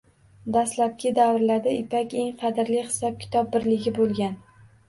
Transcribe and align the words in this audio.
Dastlabki 0.53 1.11
davrida 1.19 1.75
ipak 1.81 2.17
eng 2.23 2.33
qadrli 2.41 2.81
hisob-kitob 2.89 3.53
birligi 3.55 3.95
boʻlgan. 4.01 4.39